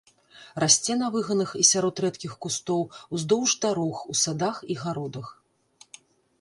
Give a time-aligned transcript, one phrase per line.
[0.61, 2.81] Расце на выганах і сярод рэдкіх кустоў,
[3.17, 5.27] уздоўж дарог, у садах і гародах.